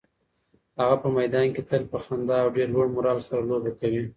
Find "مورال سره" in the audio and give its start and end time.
2.95-3.41